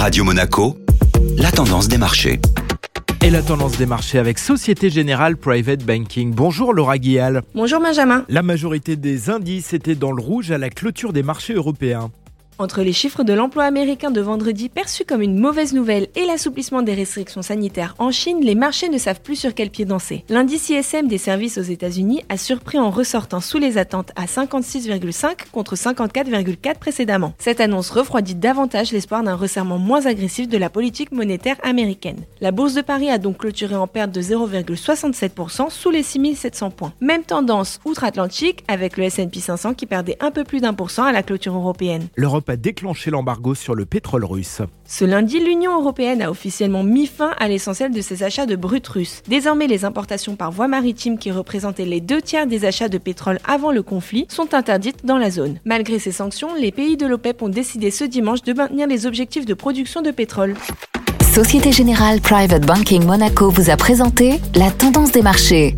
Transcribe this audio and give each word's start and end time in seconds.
Radio 0.00 0.24
Monaco, 0.24 0.78
la 1.36 1.52
tendance 1.52 1.86
des 1.86 1.98
marchés. 1.98 2.40
Et 3.20 3.28
la 3.28 3.42
tendance 3.42 3.76
des 3.76 3.84
marchés 3.84 4.18
avec 4.18 4.38
Société 4.38 4.88
Générale 4.88 5.36
Private 5.36 5.84
Banking. 5.84 6.32
Bonjour 6.32 6.72
Laura 6.72 6.96
Guial. 6.96 7.42
Bonjour 7.54 7.82
Benjamin. 7.82 8.24
La 8.30 8.42
majorité 8.42 8.96
des 8.96 9.28
indices 9.28 9.74
étaient 9.74 9.94
dans 9.94 10.12
le 10.12 10.22
rouge 10.22 10.52
à 10.52 10.56
la 10.56 10.70
clôture 10.70 11.12
des 11.12 11.22
marchés 11.22 11.52
européens. 11.52 12.10
Entre 12.60 12.82
les 12.82 12.92
chiffres 12.92 13.24
de 13.24 13.32
l'emploi 13.32 13.64
américain 13.64 14.10
de 14.10 14.20
vendredi 14.20 14.68
perçus 14.68 15.06
comme 15.06 15.22
une 15.22 15.38
mauvaise 15.38 15.72
nouvelle 15.72 16.08
et 16.14 16.26
l'assouplissement 16.26 16.82
des 16.82 16.92
restrictions 16.92 17.40
sanitaires 17.40 17.94
en 17.98 18.10
Chine, 18.10 18.40
les 18.42 18.54
marchés 18.54 18.90
ne 18.90 18.98
savent 18.98 19.22
plus 19.22 19.36
sur 19.36 19.54
quel 19.54 19.70
pied 19.70 19.86
danser. 19.86 20.26
L'indice 20.28 20.68
ISM 20.68 21.08
des 21.08 21.16
services 21.16 21.56
aux 21.56 21.62
États-Unis 21.62 22.22
a 22.28 22.36
surpris 22.36 22.78
en 22.78 22.90
ressortant 22.90 23.40
sous 23.40 23.56
les 23.56 23.78
attentes 23.78 24.12
à 24.14 24.26
56,5 24.26 25.48
contre 25.50 25.74
54,4 25.74 26.78
précédemment. 26.78 27.32
Cette 27.38 27.62
annonce 27.62 27.88
refroidit 27.88 28.34
davantage 28.34 28.92
l'espoir 28.92 29.22
d'un 29.22 29.36
resserrement 29.36 29.78
moins 29.78 30.04
agressif 30.04 30.46
de 30.46 30.58
la 30.58 30.68
politique 30.68 31.12
monétaire 31.12 31.56
américaine. 31.62 32.26
La 32.42 32.50
bourse 32.50 32.74
de 32.74 32.82
Paris 32.82 33.08
a 33.08 33.16
donc 33.16 33.38
clôturé 33.38 33.74
en 33.74 33.86
perte 33.86 34.10
de 34.10 34.20
0,67% 34.20 35.70
sous 35.70 35.90
les 35.90 36.02
6700 36.02 36.72
points. 36.72 36.92
Même 37.00 37.22
tendance 37.22 37.80
outre-Atlantique 37.86 38.64
avec 38.68 38.98
le 38.98 39.04
S&P 39.04 39.40
500 39.40 39.72
qui 39.72 39.86
perdait 39.86 40.18
un 40.20 40.30
peu 40.30 40.44
plus 40.44 40.60
d'un 40.60 40.74
pour 40.74 40.90
cent 40.90 41.04
à 41.04 41.12
la 41.12 41.22
clôture 41.22 41.54
européenne. 41.54 42.08
A 42.50 42.56
déclenché 42.56 43.10
l'embargo 43.10 43.54
sur 43.54 43.74
le 43.74 43.86
pétrole 43.86 44.24
russe. 44.24 44.62
Ce 44.86 45.04
lundi, 45.04 45.40
l'Union 45.40 45.80
européenne 45.80 46.22
a 46.22 46.30
officiellement 46.30 46.82
mis 46.82 47.06
fin 47.06 47.30
à 47.38 47.48
l'essentiel 47.48 47.92
de 47.92 48.00
ses 48.00 48.22
achats 48.22 48.46
de 48.46 48.56
brut 48.56 48.86
russes. 48.86 49.22
Désormais, 49.28 49.66
les 49.66 49.84
importations 49.84 50.36
par 50.36 50.50
voie 50.50 50.68
maritime 50.68 51.18
qui 51.18 51.30
représentaient 51.30 51.84
les 51.84 52.00
deux 52.00 52.20
tiers 52.20 52.46
des 52.46 52.64
achats 52.64 52.88
de 52.88 52.98
pétrole 52.98 53.38
avant 53.46 53.72
le 53.72 53.82
conflit 53.82 54.26
sont 54.28 54.54
interdites 54.54 55.04
dans 55.04 55.18
la 55.18 55.30
zone. 55.30 55.58
Malgré 55.64 55.98
ces 55.98 56.12
sanctions, 56.12 56.54
les 56.54 56.72
pays 56.72 56.96
de 56.96 57.06
l'OPEP 57.06 57.42
ont 57.42 57.48
décidé 57.48 57.90
ce 57.90 58.04
dimanche 58.04 58.42
de 58.42 58.52
maintenir 58.52 58.86
les 58.86 59.06
objectifs 59.06 59.46
de 59.46 59.54
production 59.54 60.02
de 60.02 60.10
pétrole. 60.10 60.54
Société 61.32 61.70
Générale 61.70 62.20
Private 62.20 62.66
Banking 62.66 63.04
Monaco 63.04 63.50
vous 63.50 63.70
a 63.70 63.76
présenté 63.76 64.40
la 64.56 64.70
tendance 64.72 65.12
des 65.12 65.22
marchés. 65.22 65.76